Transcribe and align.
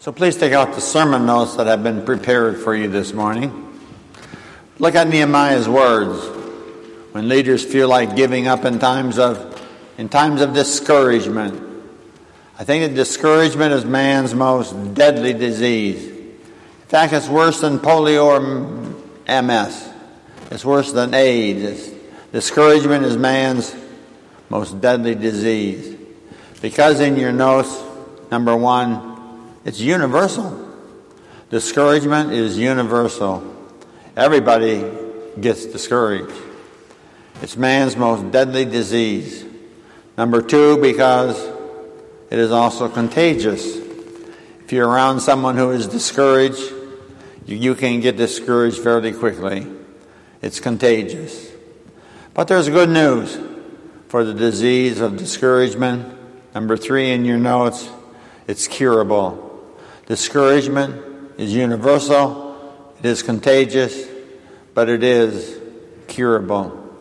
So 0.00 0.12
please 0.12 0.36
take 0.36 0.52
out 0.52 0.74
the 0.74 0.80
sermon 0.80 1.26
notes 1.26 1.56
that 1.56 1.66
have 1.66 1.82
been 1.82 2.04
prepared 2.04 2.58
for 2.58 2.72
you 2.72 2.86
this 2.86 3.12
morning. 3.12 3.80
Look 4.78 4.94
at 4.94 5.08
Nehemiah's 5.08 5.68
words. 5.68 6.24
When 7.10 7.28
leaders 7.28 7.64
feel 7.64 7.88
like 7.88 8.14
giving 8.14 8.46
up 8.46 8.64
in 8.64 8.78
times 8.78 9.18
of, 9.18 9.60
in 9.98 10.08
times 10.08 10.40
of 10.40 10.54
discouragement, 10.54 11.60
I 12.56 12.62
think 12.62 12.88
that 12.88 12.94
discouragement 12.94 13.72
is 13.72 13.84
man's 13.84 14.34
most 14.34 14.94
deadly 14.94 15.32
disease. 15.32 16.06
In 16.06 16.86
fact, 16.86 17.12
it's 17.12 17.28
worse 17.28 17.60
than 17.60 17.80
polio 17.80 18.24
or 18.24 19.42
MS. 19.42 19.92
It's 20.52 20.64
worse 20.64 20.92
than 20.92 21.12
AIDS. 21.12 21.62
It's, 21.62 21.98
discouragement 22.30 23.04
is 23.04 23.16
man's 23.16 23.74
most 24.48 24.80
deadly 24.80 25.16
disease. 25.16 25.98
Because 26.62 27.00
in 27.00 27.16
your 27.16 27.32
notes, 27.32 27.82
number 28.30 28.56
one, 28.56 29.07
it's 29.64 29.80
universal. 29.80 30.66
Discouragement 31.50 32.32
is 32.32 32.58
universal. 32.58 33.42
Everybody 34.16 34.84
gets 35.40 35.66
discouraged. 35.66 36.34
It's 37.40 37.56
man's 37.56 37.96
most 37.96 38.30
deadly 38.32 38.64
disease. 38.64 39.44
Number 40.16 40.42
two, 40.42 40.80
because 40.80 41.38
it 42.30 42.38
is 42.38 42.50
also 42.50 42.88
contagious. 42.88 43.76
If 44.64 44.72
you're 44.72 44.88
around 44.88 45.20
someone 45.20 45.56
who 45.56 45.70
is 45.70 45.86
discouraged, 45.86 46.74
you, 47.46 47.74
can 47.74 48.00
get 48.00 48.16
discouraged 48.16 48.78
fairly 48.78 49.12
quickly. 49.12 49.66
It's 50.42 50.60
contagious. 50.60 51.50
But 52.34 52.48
there's 52.48 52.68
good 52.68 52.90
news 52.90 53.38
for 54.08 54.24
the 54.24 54.34
disease 54.34 55.00
of 55.00 55.16
discouragement. 55.16 56.14
Number 56.54 56.76
three 56.76 57.12
in 57.12 57.24
your 57.24 57.38
notes, 57.38 57.88
it's 58.46 58.68
curable. 58.68 59.47
Discouragement 60.08 61.38
is 61.38 61.52
universal, 61.52 62.94
it 62.98 63.04
is 63.04 63.22
contagious, 63.22 64.08
but 64.72 64.88
it 64.88 65.04
is 65.04 65.60
curable. 66.06 66.96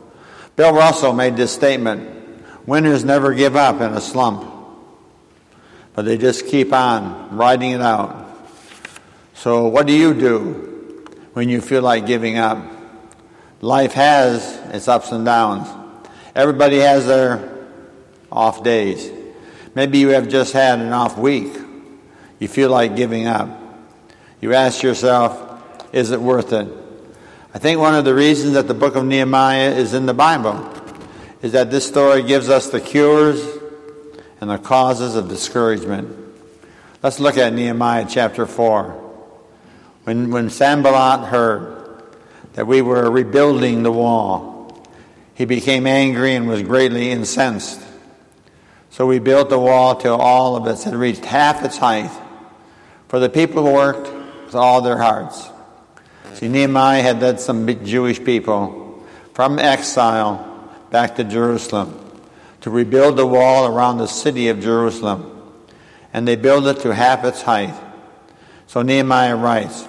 Bill 0.58 0.74
Russell 0.74 1.14
made 1.14 1.38
this 1.38 1.54
statement 1.54 2.16
winners 2.66 3.06
never 3.06 3.34
give 3.34 3.56
up 3.56 3.80
in 3.80 3.94
a 3.94 4.02
slump, 4.02 4.46
but 5.94 6.04
they 6.04 6.18
just 6.18 6.48
keep 6.48 6.74
on 6.74 7.38
riding 7.38 7.72
it 7.72 7.80
out. 7.80 8.28
So, 9.36 9.70
what 9.70 9.88
do 9.88 9.94
you 9.94 10.14
do 10.14 11.06
when 11.32 11.48
you 11.48 11.62
feel 11.62 11.84
like 11.84 12.08
giving 12.08 12.38
up? 12.38 12.62
Life 13.62 13.94
has 13.94 14.60
its 14.76 14.90
ups 14.90 15.14
and 15.14 15.24
downs. 15.24 15.70
Everybody 16.36 16.80
has 16.80 17.06
their 17.06 17.58
off 18.30 18.64
days. 18.66 19.10
Maybe 19.76 20.00
you 20.00 20.10
have 20.10 20.28
just 20.28 20.52
had 20.52 20.80
an 20.80 20.92
off 20.92 21.18
week 21.18 21.58
you 22.40 22.48
feel 22.48 22.70
like 22.70 22.96
giving 22.96 23.28
up. 23.28 23.50
You 24.42 24.54
ask 24.54 24.84
yourself, 24.84 25.44
is 25.94 26.12
it 26.12 26.22
worth 26.22 26.54
it? 26.54 26.68
I 27.54 27.60
think 27.60 27.80
one 27.80 27.96
of 27.96 28.06
the 28.06 28.14
reasons 28.14 28.54
that 28.54 28.68
the 28.68 28.74
book 28.74 28.96
of 28.96 29.06
Nehemiah 29.06 29.72
is 29.72 29.94
in 29.94 30.06
the 30.06 30.14
Bible 30.14 30.72
is 31.42 31.54
that 31.54 31.72
this 31.72 31.88
story 31.88 32.24
gives 32.24 32.50
us 32.50 32.70
the 32.70 32.80
cures 32.80 33.44
and 34.40 34.50
the 34.50 34.58
causes 34.58 35.16
of 35.16 35.28
discouragement. 35.28 36.16
Let's 37.02 37.20
look 37.20 37.38
at 37.38 37.54
Nehemiah 37.54 38.06
chapter 38.08 38.46
4. 38.46 38.92
When, 40.04 40.32
when 40.32 40.50
Sanballat 40.50 41.30
heard 41.30 42.04
that 42.54 42.68
we 42.68 42.82
were 42.82 43.10
rebuilding 43.10 43.84
the 43.84 43.92
wall, 43.92 44.86
he 45.34 45.46
became 45.46 45.88
angry 45.88 46.36
and 46.36 46.48
was 46.48 46.62
greatly 46.62 47.12
incensed. 47.12 47.82
So 48.90 49.06
we 49.06 49.20
built 49.20 49.50
the 49.50 49.60
wall 49.60 49.96
till 49.96 50.16
all 50.16 50.56
of 50.56 50.68
it 50.68 50.84
had 50.84 50.96
reached 50.96 51.26
half 51.26 51.64
its 51.64 51.78
height 51.78 52.12
for 53.08 53.20
the 53.20 53.30
people 53.30 53.64
worked 53.64 54.12
with 54.46 54.56
all 54.56 54.82
their 54.82 54.98
hearts. 54.98 55.50
See, 56.34 56.48
Nehemiah 56.48 57.02
had 57.02 57.22
led 57.22 57.40
some 57.40 57.68
Jewish 57.86 58.24
people 58.24 59.04
from 59.34 59.60
exile 59.60 60.72
back 60.92 61.16
to 61.16 61.24
Jerusalem 61.24 62.00
to 62.62 62.70
rebuild 62.70 63.18
the 63.18 63.26
wall 63.26 63.68
around 63.68 63.98
the 63.98 64.08
city 64.08 64.50
of 64.50 64.60
Jerusalem. 64.60 65.34
And 66.14 66.28
they 66.28 66.36
built 66.36 66.66
it 66.66 66.82
to 66.82 66.94
half 66.94 67.24
its 67.24 67.42
height. 67.42 67.74
So 68.68 68.82
Nehemiah 68.82 69.36
writes 69.36 69.86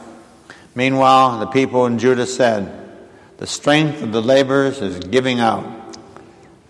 Meanwhile, 0.74 1.40
the 1.40 1.46
people 1.46 1.86
in 1.86 1.98
Judah 1.98 2.26
said, 2.26 2.72
The 3.38 3.46
strength 3.46 4.02
of 4.02 4.12
the 4.12 4.22
laborers 4.22 4.80
is 4.80 5.00
giving 5.00 5.40
out, 5.40 5.66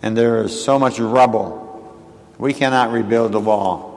and 0.02 0.16
there 0.16 0.42
is 0.44 0.64
so 0.64 0.78
much 0.78 0.98
rubble, 0.98 1.66
we 2.38 2.54
cannot 2.54 2.92
rebuild 2.92 3.32
the 3.32 3.40
wall. 3.40 3.87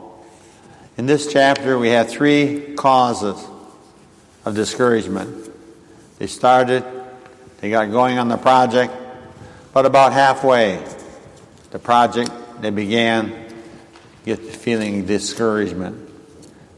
In 1.01 1.07
this 1.07 1.33
chapter, 1.33 1.79
we 1.79 1.89
have 1.89 2.09
three 2.09 2.75
causes 2.75 3.43
of 4.45 4.53
discouragement. 4.53 5.51
They 6.19 6.27
started, 6.27 6.85
they 7.57 7.71
got 7.71 7.89
going 7.89 8.19
on 8.19 8.27
the 8.27 8.37
project, 8.37 8.93
but 9.73 9.87
about 9.87 10.13
halfway, 10.13 10.79
the 11.71 11.79
project, 11.79 12.29
they 12.61 12.69
began 12.69 13.33
get 14.25 14.37
feeling 14.41 15.07
discouragement. 15.07 16.07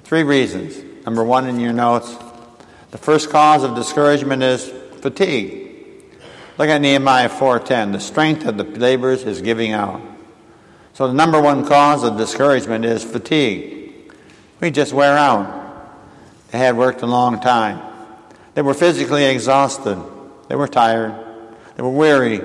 Three 0.05 0.23
reasons. 0.23 0.81
Number 1.05 1.25
one 1.25 1.49
in 1.49 1.59
your 1.59 1.73
notes, 1.73 2.15
the 2.91 2.97
first 2.97 3.29
cause 3.29 3.65
of 3.65 3.75
discouragement 3.75 4.41
is 4.41 4.65
fatigue. 5.01 5.69
Look 6.57 6.69
at 6.69 6.79
Nehemiah 6.79 7.27
4:10. 7.27 7.91
The 7.91 7.99
strength 7.99 8.45
of 8.45 8.55
the 8.55 8.63
laborers 8.63 9.23
is 9.23 9.41
giving 9.41 9.73
out. 9.73 9.99
So 10.93 11.07
the 11.07 11.13
number 11.13 11.41
one 11.41 11.67
cause 11.67 12.05
of 12.05 12.15
discouragement 12.15 12.85
is 12.85 13.03
fatigue. 13.03 13.82
We 14.63 14.71
just 14.71 14.93
wear 14.93 15.17
out. 15.17 15.91
They 16.51 16.57
had 16.57 16.77
worked 16.77 17.01
a 17.01 17.05
long 17.05 17.41
time. 17.41 17.81
They 18.53 18.61
were 18.61 18.73
physically 18.73 19.25
exhausted. 19.25 20.01
They 20.47 20.55
were 20.55 20.69
tired. 20.69 21.13
They 21.75 21.83
were 21.83 21.89
weary. 21.89 22.39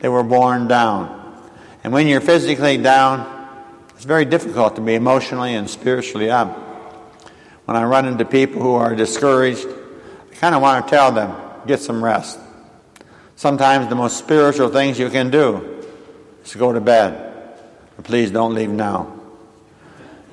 They 0.00 0.08
were 0.08 0.22
worn 0.22 0.68
down. 0.68 1.44
And 1.84 1.92
when 1.92 2.06
you're 2.06 2.22
physically 2.22 2.78
down, 2.78 3.46
it's 3.94 4.06
very 4.06 4.24
difficult 4.24 4.76
to 4.76 4.80
be 4.80 4.94
emotionally 4.94 5.54
and 5.54 5.68
spiritually 5.68 6.30
up. 6.30 6.56
When 7.66 7.76
I 7.76 7.84
run 7.84 8.06
into 8.06 8.24
people 8.24 8.62
who 8.62 8.76
are 8.76 8.96
discouraged, 8.96 9.66
I 10.32 10.34
kind 10.36 10.54
of 10.54 10.62
want 10.62 10.86
to 10.86 10.90
tell 10.90 11.12
them, 11.12 11.38
get 11.66 11.80
some 11.80 12.02
rest. 12.02 12.38
Sometimes 13.36 13.90
the 13.90 13.96
most 13.96 14.16
spiritual 14.16 14.70
things 14.70 14.98
you 14.98 15.10
can 15.10 15.28
do 15.28 15.84
is 16.42 16.52
to 16.52 16.58
go 16.58 16.72
to 16.72 16.80
bed. 16.80 17.54
But 17.96 18.06
please 18.06 18.30
don't 18.30 18.54
leave 18.54 18.70
now. 18.70 19.19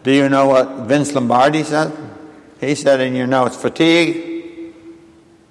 Do 0.07 0.13
you 0.13 0.29
know 0.29 0.47
what 0.47 0.87
Vince 0.87 1.13
Lombardi 1.13 1.65
said? 1.65 1.91
He 2.61 2.75
said 2.75 3.01
in 3.01 3.13
your 3.13 3.27
notes, 3.27 3.57
fatigue 3.57 4.73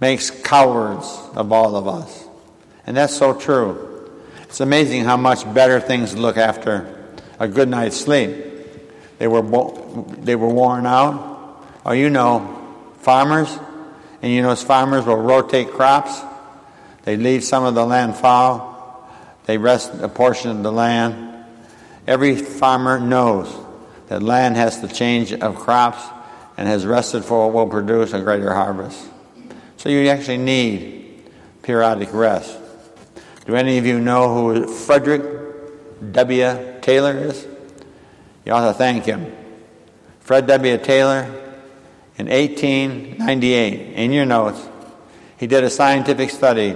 makes 0.01 0.31
cowards 0.31 1.07
of 1.35 1.53
all 1.53 1.77
of 1.77 1.87
us. 1.87 2.25
And 2.87 2.97
that's 2.97 3.15
so 3.15 3.35
true. 3.35 4.11
It's 4.45 4.61
amazing 4.61 5.05
how 5.05 5.19
much 5.19 5.45
better 5.53 5.79
things 5.79 6.17
look 6.17 6.39
after 6.39 6.91
a 7.39 7.47
good 7.47 7.69
night's 7.69 7.99
sleep. 7.99 8.47
They 9.19 9.29
were, 9.29 9.43
bo- 9.43 10.07
they 10.23 10.37
were 10.37 10.49
worn 10.49 10.87
out. 10.87 11.63
Or 11.85 11.95
you 11.95 12.09
know, 12.09 12.67
farmers, 13.01 13.55
and 14.23 14.33
you 14.33 14.41
know, 14.41 14.57
farmers 14.57 15.05
will 15.05 15.21
rotate 15.21 15.69
crops. 15.69 16.19
They 17.03 17.19
leave 17.19 17.45
some 17.45 17.65
of 17.65 17.75
the 17.75 17.85
land 17.85 18.17
fallow. 18.17 19.05
They 19.45 19.59
rest 19.59 19.93
a 20.01 20.09
portion 20.09 20.51
of 20.51 20.63
the 20.63 20.73
land. 20.73 21.45
Every 22.07 22.37
farmer 22.37 22.99
knows 22.99 23.66
that 24.09 24.23
land 24.23 24.57
has 24.57 24.81
to 24.81 24.89
change 24.89 25.33
of 25.33 25.57
crops 25.57 26.03
and 26.57 26.69
has 26.69 26.87
rested 26.87 27.25
for 27.25 27.51
will 27.51 27.67
produce 27.67 28.13
a 28.13 28.21
greater 28.21 28.55
harvest. 28.55 29.09
So 29.77 29.89
you 29.89 30.09
actually 30.09 30.39
need 30.39 31.31
periodic 31.63 32.13
rest. 32.13 32.59
Do 33.45 33.55
any 33.55 33.79
of 33.79 33.87
you 33.87 34.01
know 34.01 34.35
who 34.35 34.67
Frederick 34.67 35.23
W. 36.13 36.79
Taylor 36.81 37.17
is? 37.17 37.47
You 38.45 38.53
ought 38.53 38.67
to 38.69 38.75
thank 38.75 39.05
him. 39.05 39.33
Fred 40.21 40.47
W. 40.47 40.79
Taylor, 40.79 41.25
in 42.19 42.29
1898, 42.29 43.95
in 43.95 44.13
your 44.13 44.25
notes, 44.25 44.69
he 45.37 45.47
did 45.47 45.65
a 45.65 45.71
scientific 45.71 46.31
study 46.31 46.75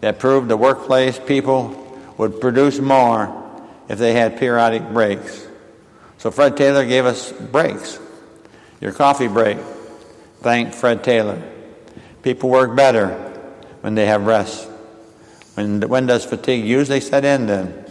that 0.00 0.18
proved 0.18 0.48
the 0.48 0.56
workplace 0.56 1.18
people 1.18 2.00
would 2.16 2.40
produce 2.40 2.78
more 2.78 3.42
if 3.88 3.98
they 3.98 4.14
had 4.14 4.38
periodic 4.38 4.88
breaks. 4.90 5.46
So 6.24 6.30
Fred 6.30 6.56
Taylor 6.56 6.86
gave 6.86 7.04
us 7.04 7.30
breaks. 7.32 7.98
Your 8.80 8.92
coffee 8.92 9.28
break. 9.28 9.58
Thank 10.40 10.72
Fred 10.72 11.04
Taylor. 11.04 11.42
People 12.22 12.48
work 12.48 12.74
better 12.74 13.10
when 13.82 13.94
they 13.94 14.06
have 14.06 14.24
rest. 14.24 14.66
When, 15.52 15.82
when 15.82 16.06
does 16.06 16.24
fatigue 16.24 16.64
usually 16.64 17.02
set 17.02 17.26
in 17.26 17.44
then? 17.44 17.84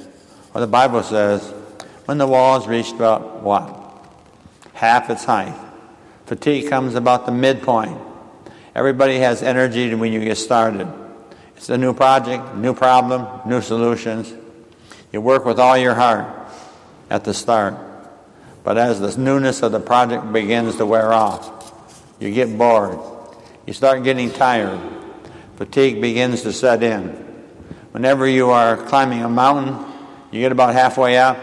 Well, 0.51 0.61
the 0.61 0.71
Bible 0.71 1.03
says 1.03 1.47
when 2.05 2.17
the 2.17 2.25
wall 2.25 2.59
has 2.59 2.67
reached 2.67 2.95
about 2.95 3.43
what? 3.43 4.03
Half 4.73 5.11
its 5.11 5.25
height. 5.25 5.53
Fatigue 6.25 6.71
comes 6.71 6.95
about 6.95 7.27
the 7.27 7.31
midpoint. 7.31 8.01
Everybody 8.73 9.19
has 9.19 9.43
energy 9.43 9.93
when 9.93 10.11
you 10.11 10.21
get 10.21 10.39
started. 10.39 10.91
It's 11.55 11.69
a 11.69 11.77
new 11.77 11.93
project, 11.93 12.55
new 12.55 12.73
problem, 12.73 13.47
new 13.47 13.61
solutions. 13.61 14.33
You 15.11 15.21
work 15.21 15.45
with 15.45 15.59
all 15.59 15.77
your 15.77 15.93
heart 15.93 16.25
at 17.11 17.25
the 17.25 17.35
start. 17.35 17.92
But 18.63 18.77
as 18.77 18.99
the 18.99 19.19
newness 19.19 19.61
of 19.61 19.71
the 19.71 19.79
project 19.79 20.31
begins 20.31 20.77
to 20.77 20.85
wear 20.85 21.11
off, 21.11 21.73
you 22.19 22.31
get 22.31 22.57
bored. 22.57 22.97
You 23.65 23.73
start 23.73 24.03
getting 24.03 24.31
tired. 24.31 24.79
Fatigue 25.57 26.01
begins 26.01 26.41
to 26.43 26.53
set 26.53 26.81
in. 26.83 27.09
Whenever 27.91 28.27
you 28.27 28.49
are 28.49 28.77
climbing 28.77 29.21
a 29.21 29.29
mountain, 29.29 29.85
you 30.31 30.39
get 30.39 30.51
about 30.51 30.73
halfway 30.73 31.17
up, 31.17 31.37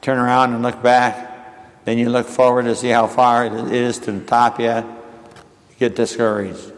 turn 0.00 0.18
around 0.18 0.54
and 0.54 0.62
look 0.62 0.82
back, 0.82 1.84
then 1.84 1.98
you 1.98 2.10
look 2.10 2.26
forward 2.26 2.64
to 2.64 2.74
see 2.74 2.88
how 2.88 3.06
far 3.06 3.46
it 3.46 3.72
is 3.72 3.98
to 4.00 4.12
the 4.12 4.24
top 4.24 4.58
yet. 4.58 4.84
You 4.84 5.76
get 5.78 5.96
discouraged. 5.96 6.72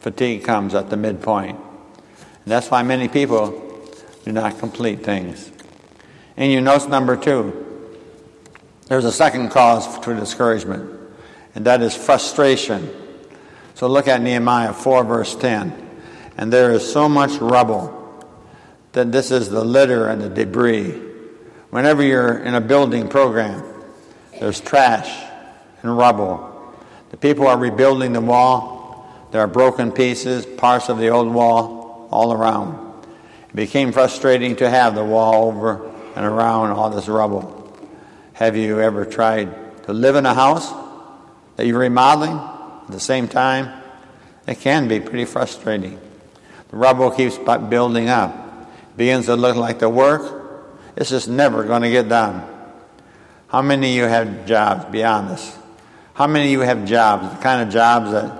Fatigue 0.00 0.44
comes 0.44 0.74
at 0.74 0.90
the 0.90 0.96
midpoint. 0.96 1.56
And 1.56 2.52
that's 2.52 2.70
why 2.70 2.82
many 2.82 3.08
people 3.08 3.88
do 4.24 4.32
not 4.32 4.58
complete 4.58 5.04
things. 5.04 5.50
And 6.36 6.50
you 6.50 6.60
notice 6.60 6.88
number 6.88 7.16
two, 7.16 7.71
there's 8.92 9.06
a 9.06 9.10
second 9.10 9.48
cause 9.48 9.86
for 9.86 10.14
discouragement, 10.14 11.00
and 11.54 11.64
that 11.64 11.80
is 11.80 11.96
frustration. 11.96 12.90
So 13.72 13.86
look 13.86 14.06
at 14.06 14.20
Nehemiah 14.20 14.74
4, 14.74 15.04
verse 15.04 15.34
10. 15.34 16.00
And 16.36 16.52
there 16.52 16.72
is 16.72 16.92
so 16.92 17.08
much 17.08 17.32
rubble 17.40 18.22
that 18.92 19.10
this 19.10 19.30
is 19.30 19.48
the 19.48 19.64
litter 19.64 20.08
and 20.08 20.20
the 20.20 20.28
debris. 20.28 20.90
Whenever 21.70 22.02
you're 22.02 22.36
in 22.40 22.54
a 22.54 22.60
building 22.60 23.08
program, 23.08 23.64
there's 24.38 24.60
trash 24.60 25.08
and 25.82 25.96
rubble. 25.96 26.74
The 27.12 27.16
people 27.16 27.46
are 27.46 27.56
rebuilding 27.56 28.12
the 28.12 28.20
wall. 28.20 29.10
There 29.30 29.40
are 29.40 29.48
broken 29.48 29.90
pieces, 29.90 30.44
parts 30.44 30.90
of 30.90 30.98
the 30.98 31.08
old 31.08 31.32
wall 31.32 32.08
all 32.10 32.34
around. 32.34 32.94
It 33.48 33.56
became 33.56 33.90
frustrating 33.90 34.56
to 34.56 34.68
have 34.68 34.94
the 34.94 35.02
wall 35.02 35.46
over 35.46 35.90
and 36.14 36.26
around 36.26 36.72
all 36.72 36.90
this 36.90 37.08
rubble. 37.08 37.61
Have 38.42 38.56
you 38.56 38.80
ever 38.80 39.04
tried 39.04 39.84
to 39.84 39.92
live 39.92 40.16
in 40.16 40.26
a 40.26 40.34
house 40.34 40.68
that 41.54 41.64
you're 41.64 41.78
remodeling 41.78 42.36
at 42.36 42.90
the 42.90 42.98
same 42.98 43.28
time? 43.28 43.72
It 44.48 44.58
can 44.58 44.88
be 44.88 44.98
pretty 44.98 45.26
frustrating. 45.26 45.96
The 46.70 46.76
rubble 46.76 47.12
keeps 47.12 47.38
building 47.38 48.08
up. 48.08 48.68
Begins 48.96 49.26
to 49.26 49.36
look 49.36 49.54
like 49.54 49.78
the 49.78 49.88
work. 49.88 50.74
It's 50.96 51.10
just 51.10 51.28
never 51.28 51.62
going 51.62 51.82
to 51.82 51.90
get 51.90 52.08
done. 52.08 52.42
How 53.46 53.62
many 53.62 53.90
of 53.90 53.96
you 53.96 54.02
have 54.10 54.44
jobs? 54.44 54.86
Be 54.86 55.04
honest. 55.04 55.56
How 56.14 56.26
many 56.26 56.46
of 56.46 56.50
you 56.50 56.60
have 56.62 56.84
jobs, 56.84 57.36
the 57.36 57.40
kind 57.40 57.62
of 57.62 57.72
jobs 57.72 58.10
that 58.10 58.36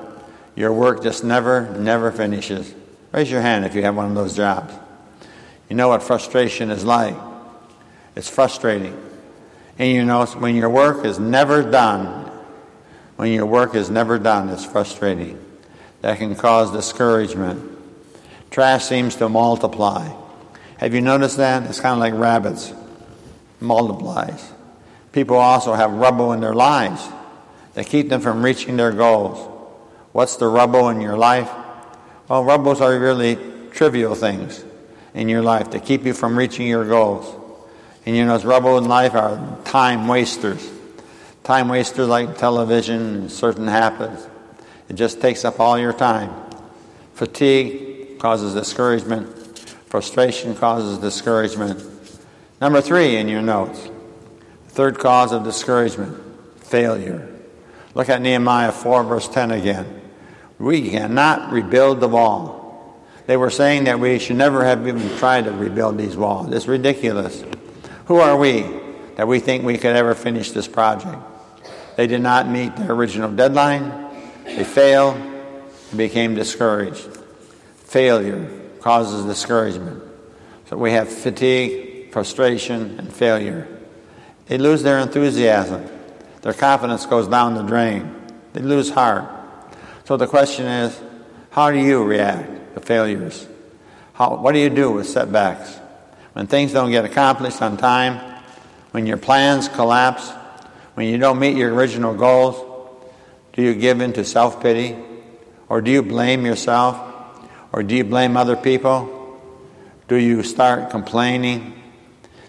your 0.56 0.72
work 0.72 1.04
just 1.04 1.22
never, 1.22 1.78
never 1.78 2.10
finishes? 2.10 2.74
Raise 3.12 3.30
your 3.30 3.40
hand 3.40 3.64
if 3.66 3.76
you 3.76 3.82
have 3.82 3.94
one 3.94 4.06
of 4.06 4.16
those 4.16 4.34
jobs. 4.34 4.74
You 5.68 5.76
know 5.76 5.86
what 5.86 6.02
frustration 6.02 6.72
is 6.72 6.84
like. 6.84 7.14
It's 8.16 8.28
frustrating. 8.28 9.10
And 9.82 9.90
you 9.90 10.04
know, 10.04 10.24
when 10.26 10.54
your 10.54 10.70
work 10.70 11.04
is 11.04 11.18
never 11.18 11.68
done, 11.68 12.30
when 13.16 13.32
your 13.32 13.46
work 13.46 13.74
is 13.74 13.90
never 13.90 14.16
done, 14.16 14.48
it's 14.50 14.64
frustrating. 14.64 15.44
That 16.02 16.18
can 16.18 16.36
cause 16.36 16.70
discouragement. 16.70 17.68
Trash 18.52 18.84
seems 18.84 19.16
to 19.16 19.28
multiply. 19.28 20.08
Have 20.76 20.94
you 20.94 21.00
noticed 21.00 21.38
that? 21.38 21.68
It's 21.68 21.80
kind 21.80 21.94
of 21.94 21.98
like 21.98 22.14
rabbits, 22.14 22.72
multiplies. 23.58 24.52
People 25.10 25.38
also 25.38 25.74
have 25.74 25.90
rubble 25.90 26.32
in 26.32 26.38
their 26.38 26.54
lives 26.54 27.04
that 27.74 27.86
keep 27.86 28.08
them 28.08 28.20
from 28.20 28.40
reaching 28.40 28.76
their 28.76 28.92
goals. 28.92 29.48
What's 30.12 30.36
the 30.36 30.46
rubble 30.46 30.90
in 30.90 31.00
your 31.00 31.16
life? 31.16 31.50
Well, 32.28 32.44
rubbles 32.44 32.80
are 32.80 32.96
really 32.96 33.36
trivial 33.72 34.14
things 34.14 34.64
in 35.12 35.28
your 35.28 35.42
life 35.42 35.70
to 35.70 35.80
keep 35.80 36.04
you 36.04 36.14
from 36.14 36.38
reaching 36.38 36.68
your 36.68 36.86
goals. 36.86 37.41
And 38.04 38.16
you 38.16 38.24
know, 38.24 38.38
rubble 38.38 38.78
in 38.78 38.84
life 38.84 39.14
are 39.14 39.58
time 39.64 40.08
wasters. 40.08 40.70
Time 41.44 41.68
wasters 41.68 42.08
like 42.08 42.38
television 42.38 43.00
and 43.14 43.32
certain 43.32 43.66
habits. 43.66 44.26
It 44.88 44.94
just 44.94 45.20
takes 45.20 45.44
up 45.44 45.60
all 45.60 45.78
your 45.78 45.92
time. 45.92 46.32
Fatigue 47.14 48.18
causes 48.18 48.54
discouragement. 48.54 49.28
Frustration 49.86 50.54
causes 50.54 50.98
discouragement. 50.98 51.82
Number 52.60 52.80
three 52.80 53.16
in 53.16 53.28
your 53.28 53.42
notes. 53.42 53.88
Third 54.68 54.98
cause 54.98 55.32
of 55.32 55.44
discouragement 55.44 56.18
failure. 56.72 57.28
Look 57.94 58.08
at 58.08 58.22
Nehemiah 58.22 58.72
4, 58.72 59.04
verse 59.04 59.28
10 59.28 59.50
again. 59.50 60.00
We 60.58 60.90
cannot 60.90 61.52
rebuild 61.52 62.00
the 62.00 62.08
wall. 62.08 63.02
They 63.26 63.36
were 63.36 63.50
saying 63.50 63.84
that 63.84 64.00
we 64.00 64.18
should 64.18 64.36
never 64.36 64.64
have 64.64 64.88
even 64.88 65.08
tried 65.18 65.44
to 65.44 65.52
rebuild 65.52 65.98
these 65.98 66.16
walls. 66.16 66.52
It's 66.52 66.66
ridiculous. 66.66 67.44
Who 68.12 68.18
are 68.18 68.36
we 68.36 68.66
that 69.16 69.26
we 69.26 69.40
think 69.40 69.64
we 69.64 69.78
could 69.78 69.96
ever 69.96 70.14
finish 70.14 70.50
this 70.50 70.68
project? 70.68 71.16
They 71.96 72.06
did 72.06 72.20
not 72.20 72.46
meet 72.46 72.76
their 72.76 72.92
original 72.92 73.32
deadline. 73.32 73.90
They 74.44 74.64
failed 74.64 75.16
and 75.16 75.96
became 75.96 76.34
discouraged. 76.34 77.08
Failure 77.86 78.50
causes 78.80 79.24
discouragement. 79.24 80.02
So 80.66 80.76
we 80.76 80.92
have 80.92 81.08
fatigue, 81.08 82.12
frustration, 82.12 82.98
and 82.98 83.10
failure. 83.10 83.66
They 84.44 84.58
lose 84.58 84.82
their 84.82 84.98
enthusiasm. 84.98 85.82
Their 86.42 86.52
confidence 86.52 87.06
goes 87.06 87.28
down 87.28 87.54
the 87.54 87.62
drain. 87.62 88.14
They 88.52 88.60
lose 88.60 88.90
heart. 88.90 89.24
So 90.04 90.18
the 90.18 90.26
question 90.26 90.66
is, 90.66 91.00
how 91.48 91.70
do 91.70 91.78
you 91.78 92.04
react 92.04 92.74
to 92.74 92.80
failures? 92.80 93.46
How, 94.12 94.36
what 94.36 94.52
do 94.52 94.58
you 94.58 94.68
do 94.68 94.90
with 94.90 95.08
setbacks? 95.08 95.78
When 96.32 96.46
things 96.46 96.72
don't 96.72 96.90
get 96.90 97.04
accomplished 97.04 97.60
on 97.60 97.76
time, 97.76 98.18
when 98.92 99.06
your 99.06 99.16
plans 99.16 99.68
collapse, 99.68 100.30
when 100.94 101.08
you 101.08 101.18
don't 101.18 101.38
meet 101.38 101.56
your 101.56 101.74
original 101.74 102.14
goals, 102.14 102.68
do 103.52 103.62
you 103.62 103.74
give 103.74 104.00
in 104.00 104.12
to 104.14 104.24
self 104.24 104.62
pity? 104.62 104.96
Or 105.68 105.80
do 105.80 105.90
you 105.90 106.02
blame 106.02 106.44
yourself? 106.44 107.00
Or 107.72 107.82
do 107.82 107.94
you 107.94 108.04
blame 108.04 108.36
other 108.36 108.56
people? 108.56 109.40
Do 110.08 110.16
you 110.16 110.42
start 110.42 110.90
complaining? 110.90 111.80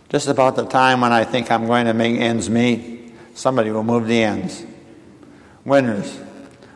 Just 0.10 0.28
about 0.28 0.56
the 0.56 0.66
time 0.66 1.02
when 1.02 1.12
I 1.12 1.24
think 1.24 1.50
I'm 1.50 1.66
going 1.66 1.86
to 1.86 1.94
make 1.94 2.20
ends 2.20 2.50
meet, 2.50 3.16
somebody 3.34 3.72
will 3.72 3.84
move 3.84 4.08
the 4.08 4.22
ends. 4.22 4.66
Winners. 5.66 6.20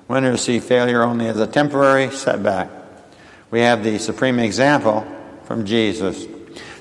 Winners 0.08 0.42
see 0.42 0.60
failure 0.60 1.04
only 1.04 1.28
as 1.28 1.38
a 1.38 1.48
temporary 1.48 2.10
setback. 2.12 2.70
We 3.52 3.62
have 3.62 3.84
the 3.84 4.00
supreme 4.00 4.40
example 4.40 5.06
from 5.44 5.66
Jesus. 5.66 6.26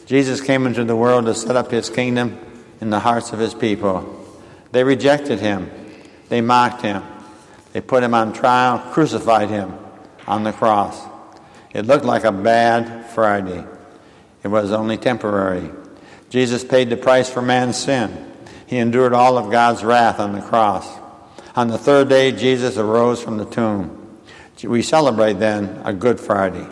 Jesus 0.06 0.40
came 0.40 0.66
into 0.66 0.84
the 0.84 0.96
world 0.96 1.26
to 1.26 1.34
set 1.34 1.56
up 1.56 1.70
his 1.70 1.90
kingdom 1.90 2.38
in 2.80 2.90
the 2.90 3.00
hearts 3.00 3.32
of 3.32 3.40
his 3.40 3.54
people. 3.54 4.24
They 4.70 4.84
rejected 4.84 5.40
him, 5.40 5.70
they 6.28 6.40
mocked 6.40 6.82
him, 6.82 7.02
they 7.72 7.80
put 7.80 8.02
him 8.02 8.14
on 8.14 8.32
trial, 8.32 8.78
crucified 8.92 9.50
him 9.50 9.74
on 10.26 10.44
the 10.44 10.52
cross. 10.52 11.00
It 11.72 11.86
looked 11.86 12.04
like 12.04 12.24
a 12.24 12.32
bad 12.32 13.10
Friday. 13.10 13.64
It 14.42 14.48
was 14.48 14.70
only 14.70 14.96
temporary. 14.96 15.70
Jesus 16.30 16.64
paid 16.64 16.88
the 16.88 16.96
price 16.96 17.28
for 17.28 17.42
man's 17.42 17.76
sin. 17.76 18.32
He 18.66 18.78
endured 18.78 19.12
all 19.12 19.38
of 19.38 19.50
God's 19.50 19.84
wrath 19.84 20.20
on 20.20 20.32
the 20.32 20.40
cross. 20.40 20.88
On 21.54 21.68
the 21.68 21.78
third 21.78 22.08
day, 22.08 22.32
Jesus 22.32 22.76
arose 22.76 23.22
from 23.22 23.38
the 23.38 23.44
tomb. 23.44 24.20
We 24.62 24.82
celebrate 24.82 25.34
then 25.34 25.82
a 25.84 25.92
Good 25.92 26.20
Friday 26.20 26.66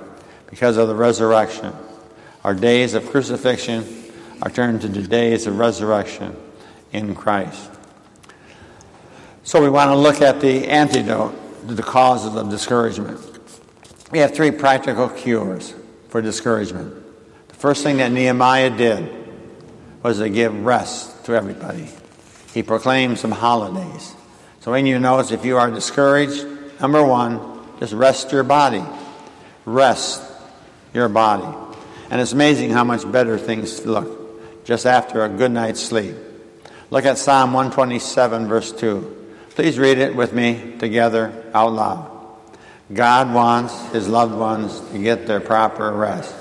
because 0.48 0.76
of 0.76 0.88
the 0.88 0.94
resurrection. 0.94 1.72
Our 2.44 2.54
days 2.54 2.92
of 2.92 3.10
crucifixion 3.10 3.86
are 4.42 4.50
turned 4.50 4.82
to 4.82 4.88
the 4.88 5.02
days 5.02 5.46
of 5.46 5.58
resurrection 5.58 6.36
in 6.92 7.14
Christ. 7.14 7.70
So 9.42 9.62
we 9.62 9.70
want 9.70 9.88
to 9.90 9.96
look 9.96 10.20
at 10.20 10.40
the 10.40 10.68
antidote 10.68 11.34
to 11.68 11.74
the 11.74 11.82
causes 11.82 12.36
of 12.36 12.50
discouragement. 12.50 13.20
We 14.10 14.18
have 14.18 14.34
three 14.34 14.50
practical 14.50 15.08
cures 15.08 15.74
for 16.10 16.20
discouragement. 16.20 16.94
The 17.48 17.54
first 17.54 17.82
thing 17.82 17.96
that 17.96 18.12
Nehemiah 18.12 18.70
did 18.70 19.10
was 20.02 20.18
to 20.18 20.28
give 20.28 20.64
rest 20.64 21.24
to 21.24 21.34
everybody. 21.34 21.88
He 22.52 22.62
proclaimed 22.62 23.18
some 23.18 23.32
holidays. 23.32 24.14
So 24.60 24.74
in 24.74 24.86
your 24.86 25.00
notes, 25.00 25.30
if 25.30 25.44
you 25.44 25.56
are 25.56 25.70
discouraged, 25.70 26.46
number 26.80 27.02
one, 27.04 27.40
just 27.80 27.94
rest 27.94 28.32
your 28.32 28.44
body. 28.44 28.84
Rest 29.64 30.22
your 30.92 31.08
body. 31.08 31.63
And 32.14 32.20
it's 32.20 32.30
amazing 32.30 32.70
how 32.70 32.84
much 32.84 33.10
better 33.10 33.36
things 33.38 33.84
look 33.84 34.64
just 34.64 34.86
after 34.86 35.24
a 35.24 35.28
good 35.28 35.50
night's 35.50 35.80
sleep. 35.80 36.14
Look 36.88 37.06
at 37.06 37.18
Psalm 37.18 37.52
127, 37.52 38.46
verse 38.46 38.70
2. 38.70 39.32
Please 39.50 39.80
read 39.80 39.98
it 39.98 40.14
with 40.14 40.32
me 40.32 40.76
together 40.78 41.50
out 41.52 41.72
loud. 41.72 42.38
God 42.92 43.34
wants 43.34 43.74
his 43.86 44.08
loved 44.08 44.32
ones 44.32 44.78
to 44.92 44.98
get 45.02 45.26
their 45.26 45.40
proper 45.40 45.90
rest. 45.90 46.32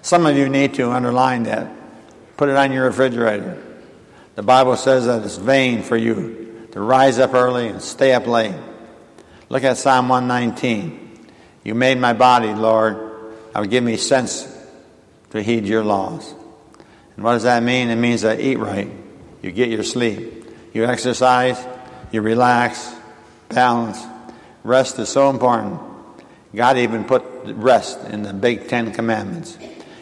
Some 0.00 0.24
of 0.24 0.38
you 0.38 0.48
need 0.48 0.72
to 0.76 0.90
underline 0.90 1.42
that. 1.42 1.70
Put 2.38 2.48
it 2.48 2.56
on 2.56 2.72
your 2.72 2.86
refrigerator. 2.86 3.62
The 4.36 4.42
Bible 4.42 4.78
says 4.78 5.04
that 5.04 5.22
it's 5.22 5.36
vain 5.36 5.82
for 5.82 5.98
you 5.98 6.66
to 6.72 6.80
rise 6.80 7.18
up 7.18 7.34
early 7.34 7.68
and 7.68 7.82
stay 7.82 8.14
up 8.14 8.26
late. 8.26 8.54
Look 9.50 9.64
at 9.64 9.76
Psalm 9.76 10.08
119. 10.08 11.28
You 11.62 11.74
made 11.74 11.98
my 11.98 12.14
body, 12.14 12.54
Lord. 12.54 12.96
Now 13.54 13.64
give 13.64 13.84
me 13.84 13.98
sense 13.98 14.56
to 15.30 15.42
heed 15.42 15.66
your 15.66 15.84
laws. 15.84 16.34
And 17.16 17.24
what 17.24 17.32
does 17.32 17.44
that 17.44 17.62
mean? 17.62 17.90
It 17.90 17.96
means 17.96 18.22
that 18.22 18.40
eat 18.40 18.56
right, 18.56 18.90
you 19.42 19.52
get 19.52 19.68
your 19.68 19.84
sleep, 19.84 20.44
You 20.72 20.84
exercise, 20.84 21.58
you 22.12 22.22
relax, 22.22 22.94
balance. 23.48 24.00
Rest 24.62 24.98
is 24.98 25.08
so 25.08 25.30
important. 25.30 25.80
God 26.54 26.78
even 26.78 27.04
put 27.04 27.24
rest 27.44 28.00
in 28.04 28.22
the 28.22 28.32
big 28.32 28.68
Ten 28.68 28.92
Commandments. 28.92 29.58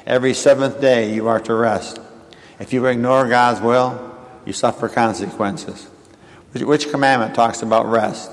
Every 0.07 0.35
seventh 0.35 0.81
day 0.81 1.15
you 1.15 1.29
are 1.29 1.41
to 1.41 1.55
rest. 1.55 2.01
If 2.59 2.73
you 2.73 2.85
ignore 2.87 3.29
God's 3.29 3.61
will, 3.61 4.17
you 4.45 4.53
suffer 4.53 4.89
consequences. 4.89 5.89
Which 6.53 6.91
commandment 6.91 7.35
talks 7.35 7.63
about 7.63 7.87
rest? 7.87 8.31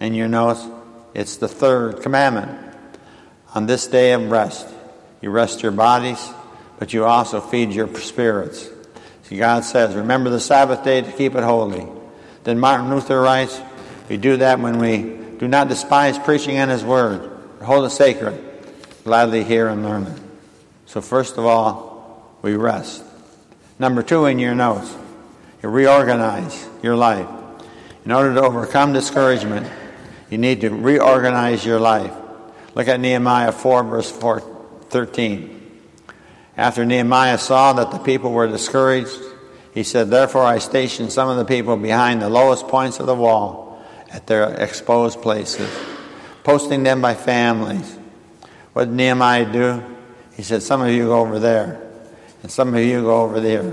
In 0.00 0.14
your 0.14 0.28
notes, 0.28 0.66
it's 1.14 1.36
the 1.36 1.48
third 1.48 2.02
commandment. 2.02 2.50
On 3.54 3.66
this 3.66 3.86
day 3.86 4.12
of 4.12 4.30
rest, 4.30 4.66
you 5.20 5.30
rest 5.30 5.62
your 5.62 5.72
bodies, 5.72 6.32
but 6.78 6.92
you 6.92 7.04
also 7.04 7.40
feed 7.40 7.72
your 7.72 7.92
spirits. 8.00 8.68
See, 9.24 9.36
God 9.36 9.64
says, 9.64 9.94
remember 9.94 10.30
the 10.30 10.40
Sabbath 10.40 10.84
day 10.84 11.02
to 11.02 11.12
keep 11.12 11.34
it 11.34 11.44
holy. 11.44 11.86
Then 12.44 12.58
Martin 12.58 12.88
Luther 12.90 13.20
writes, 13.20 13.60
we 14.08 14.16
do 14.16 14.38
that 14.38 14.60
when 14.60 14.78
we 14.78 15.18
do 15.38 15.48
not 15.48 15.68
despise 15.68 16.18
preaching 16.18 16.56
and 16.56 16.70
His 16.70 16.84
Word, 16.84 17.30
hold 17.62 17.84
it 17.84 17.90
sacred, 17.90 18.42
gladly 19.04 19.44
hear 19.44 19.68
and 19.68 19.82
learn 19.82 20.04
it. 20.04 20.18
So, 20.86 21.00
first 21.00 21.36
of 21.36 21.44
all, 21.44 22.38
we 22.42 22.54
rest. 22.56 23.04
Number 23.78 24.02
two 24.02 24.26
in 24.26 24.38
your 24.38 24.54
notes, 24.54 24.94
you 25.62 25.68
reorganize 25.68 26.66
your 26.82 26.96
life. 26.96 27.28
In 28.04 28.12
order 28.12 28.34
to 28.34 28.40
overcome 28.40 28.92
discouragement, 28.92 29.70
you 30.30 30.38
need 30.38 30.62
to 30.62 30.70
reorganize 30.70 31.64
your 31.64 31.78
life. 31.78 32.14
Look 32.74 32.88
at 32.88 33.00
Nehemiah 33.00 33.52
4, 33.52 33.84
verse 33.84 34.10
4, 34.10 34.42
13. 34.90 35.54
After 36.56 36.84
Nehemiah 36.84 37.38
saw 37.38 37.72
that 37.74 37.90
the 37.90 37.98
people 37.98 38.32
were 38.32 38.48
discouraged, 38.48 39.18
he 39.72 39.84
said, 39.84 40.10
Therefore 40.10 40.44
I 40.44 40.58
stationed 40.58 41.12
some 41.12 41.28
of 41.28 41.36
the 41.36 41.44
people 41.44 41.76
behind 41.76 42.20
the 42.20 42.28
lowest 42.28 42.66
points 42.68 42.98
of 42.98 43.06
the 43.06 43.14
wall 43.14 43.84
at 44.10 44.26
their 44.26 44.54
exposed 44.54 45.22
places, 45.22 45.70
posting 46.42 46.82
them 46.82 47.00
by 47.00 47.14
families. 47.14 47.96
What 48.72 48.86
did 48.86 48.94
Nehemiah 48.94 49.52
do? 49.52 49.82
He 50.36 50.42
said, 50.42 50.62
Some 50.62 50.82
of 50.82 50.90
you 50.90 51.06
go 51.06 51.20
over 51.20 51.38
there, 51.38 51.80
and 52.42 52.50
some 52.50 52.74
of 52.74 52.80
you 52.80 53.02
go 53.02 53.22
over 53.22 53.40
there. 53.40 53.72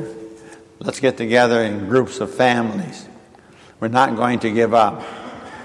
Let's 0.80 1.00
get 1.00 1.18
together 1.18 1.64
in 1.64 1.88
groups 1.88 2.20
of 2.20 2.34
families. 2.34 3.08
We're 3.80 3.88
not 3.88 4.16
going 4.16 4.40
to 4.40 4.52
give 4.52 4.74
up. 4.74 5.04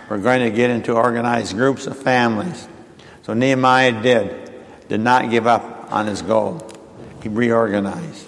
We're 0.09 0.19
going 0.19 0.40
to 0.40 0.50
get 0.50 0.71
into 0.71 0.95
organized 0.95 1.54
groups 1.54 1.87
of 1.87 1.99
families. 1.99 2.66
So 3.23 3.35
Nehemiah 3.35 4.02
did, 4.02 4.50
did 4.90 5.00
not 5.00 5.30
give 5.30 5.47
up 5.47 5.92
on 5.92 6.09
his 6.09 6.20
goal. 6.20 6.68
He 7.23 7.28
reorganized. 7.28 8.26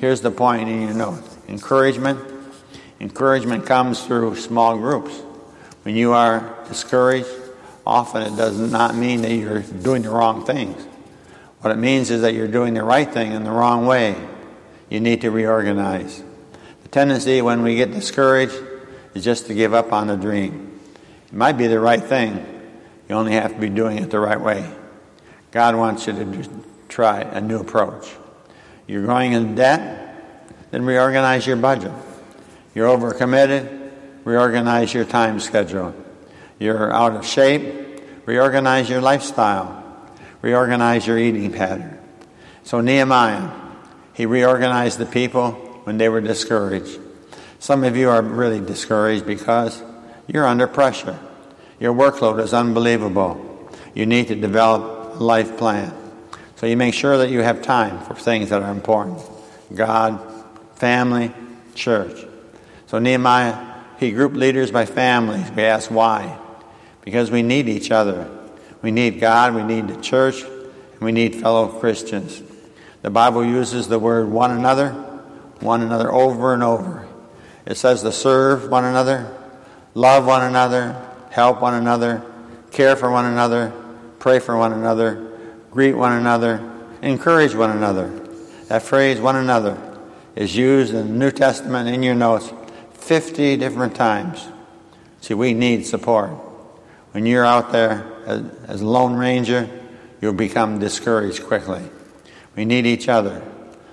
Here's 0.00 0.20
the 0.20 0.32
point 0.32 0.66
you 0.66 0.74
in 0.74 0.82
your 0.82 0.94
note 0.94 1.22
encouragement. 1.48 2.18
Encouragement 2.98 3.64
comes 3.64 4.04
through 4.04 4.34
small 4.34 4.76
groups. 4.76 5.16
When 5.84 5.94
you 5.94 6.12
are 6.12 6.58
discouraged, 6.66 7.28
often 7.86 8.22
it 8.22 8.36
does 8.36 8.58
not 8.58 8.96
mean 8.96 9.22
that 9.22 9.32
you're 9.32 9.62
doing 9.62 10.02
the 10.02 10.10
wrong 10.10 10.44
things. 10.44 10.84
What 11.60 11.70
it 11.70 11.78
means 11.78 12.10
is 12.10 12.22
that 12.22 12.34
you're 12.34 12.48
doing 12.48 12.74
the 12.74 12.82
right 12.82 13.08
thing 13.08 13.30
in 13.30 13.44
the 13.44 13.52
wrong 13.52 13.86
way. 13.86 14.16
You 14.88 14.98
need 14.98 15.20
to 15.20 15.30
reorganize. 15.30 16.24
The 16.82 16.88
tendency 16.88 17.40
when 17.40 17.62
we 17.62 17.76
get 17.76 17.92
discouraged 17.92 18.60
is 19.14 19.22
just 19.22 19.46
to 19.46 19.54
give 19.54 19.74
up 19.74 19.92
on 19.92 20.08
the 20.08 20.16
dream. 20.16 20.80
It 21.28 21.34
might 21.34 21.52
be 21.52 21.68
the 21.68 21.78
right 21.78 22.02
thing, 22.02 22.44
you 23.08 23.14
only 23.14 23.32
have 23.32 23.54
to 23.54 23.60
be 23.60 23.68
doing 23.68 23.98
it 23.98 24.10
the 24.10 24.18
right 24.18 24.40
way. 24.40 24.68
God 25.52 25.74
wants 25.76 26.06
you 26.06 26.12
to 26.12 26.48
try 26.88 27.20
a 27.20 27.40
new 27.40 27.60
approach. 27.60 28.08
You're 28.86 29.06
going 29.06 29.32
in 29.32 29.54
debt, 29.54 30.46
then 30.70 30.84
reorganize 30.84 31.46
your 31.46 31.56
budget. 31.56 31.92
You're 32.74 32.88
overcommitted, 32.88 33.90
reorganize 34.24 34.94
your 34.94 35.04
time 35.04 35.40
schedule. 35.40 35.94
You're 36.58 36.92
out 36.92 37.16
of 37.16 37.26
shape, 37.26 38.00
reorganize 38.26 38.88
your 38.88 39.00
lifestyle, 39.00 39.82
reorganize 40.42 41.06
your 41.06 41.18
eating 41.18 41.52
pattern. 41.52 41.98
So, 42.62 42.80
Nehemiah, 42.80 43.50
he 44.12 44.26
reorganized 44.26 44.98
the 44.98 45.06
people 45.06 45.52
when 45.84 45.98
they 45.98 46.08
were 46.08 46.20
discouraged. 46.20 47.00
Some 47.58 47.84
of 47.84 47.96
you 47.96 48.10
are 48.10 48.22
really 48.22 48.60
discouraged 48.60 49.26
because 49.26 49.82
you're 50.26 50.46
under 50.46 50.66
pressure. 50.66 51.18
Your 51.80 51.94
workload 51.94 52.40
is 52.42 52.54
unbelievable. 52.54 53.70
You 53.94 54.06
need 54.06 54.28
to 54.28 54.34
develop 54.34 54.99
life 55.20 55.56
plan. 55.58 55.94
So 56.56 56.66
you 56.66 56.76
make 56.76 56.94
sure 56.94 57.18
that 57.18 57.30
you 57.30 57.40
have 57.40 57.62
time 57.62 58.00
for 58.04 58.14
things 58.14 58.50
that 58.50 58.62
are 58.62 58.70
important 58.70 59.20
God, 59.74 60.20
family, 60.74 61.32
church. 61.74 62.26
So 62.88 62.98
Nehemiah, 62.98 63.74
he 63.98 64.10
grouped 64.10 64.34
leaders 64.34 64.70
by 64.72 64.84
families. 64.84 65.48
We 65.52 65.62
ask 65.62 65.90
why? 65.90 66.38
Because 67.02 67.30
we 67.30 67.42
need 67.42 67.68
each 67.68 67.90
other. 67.90 68.28
We 68.82 68.90
need 68.90 69.20
God, 69.20 69.54
we 69.54 69.62
need 69.62 69.88
the 69.88 70.00
church, 70.00 70.42
and 70.42 71.00
we 71.00 71.12
need 71.12 71.36
fellow 71.36 71.68
Christians. 71.68 72.42
The 73.02 73.10
Bible 73.10 73.44
uses 73.44 73.88
the 73.88 73.98
word 73.98 74.28
one 74.28 74.50
another, 74.50 74.90
one 75.60 75.82
another 75.82 76.10
over 76.12 76.52
and 76.52 76.62
over. 76.62 77.06
It 77.66 77.76
says 77.76 78.02
to 78.02 78.10
serve 78.10 78.68
one 78.70 78.84
another, 78.84 79.34
love 79.94 80.26
one 80.26 80.42
another, 80.42 81.00
help 81.30 81.60
one 81.60 81.74
another, 81.74 82.24
care 82.72 82.96
for 82.96 83.10
one 83.10 83.26
another, 83.26 83.72
pray 84.20 84.38
for 84.38 84.56
one 84.56 84.72
another, 84.72 85.32
greet 85.70 85.94
one 85.94 86.12
another, 86.12 86.62
encourage 87.02 87.54
one 87.54 87.70
another. 87.70 88.08
That 88.68 88.82
phrase, 88.82 89.18
one 89.18 89.34
another, 89.34 89.76
is 90.36 90.54
used 90.54 90.94
in 90.94 91.08
the 91.08 91.18
New 91.18 91.32
Testament 91.32 91.88
in 91.88 92.02
your 92.04 92.14
notes 92.14 92.52
50 92.92 93.56
different 93.56 93.96
times. 93.96 94.46
See, 95.22 95.34
we 95.34 95.54
need 95.54 95.86
support. 95.86 96.30
When 97.12 97.26
you're 97.26 97.44
out 97.44 97.72
there 97.72 98.06
as, 98.26 98.42
as 98.68 98.80
a 98.82 98.86
lone 98.86 99.14
ranger, 99.14 99.68
you'll 100.20 100.34
become 100.34 100.78
discouraged 100.78 101.44
quickly. 101.44 101.82
We 102.54 102.64
need 102.64 102.86
each 102.86 103.08
other. 103.08 103.42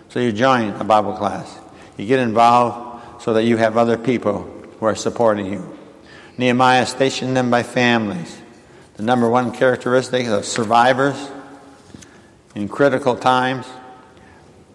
So 0.10 0.20
you 0.20 0.32
join 0.32 0.70
a 0.72 0.84
Bible 0.84 1.14
class. 1.14 1.58
You 1.98 2.06
get 2.06 2.20
involved 2.20 3.22
so 3.24 3.34
that 3.34 3.44
you 3.44 3.58
have 3.58 3.78
other 3.78 3.98
people 3.98 4.44
who 4.80 4.86
are 4.86 4.96
supporting 4.96 5.52
you. 5.52 5.78
Nehemiah 6.38 6.86
stationed 6.86 7.36
them 7.36 7.50
by 7.50 7.64
families. 7.64 8.38
The 8.98 9.04
number 9.04 9.30
one 9.30 9.52
characteristic 9.52 10.26
of 10.26 10.44
survivors 10.44 11.30
in 12.56 12.68
critical 12.68 13.16
times, 13.16 13.68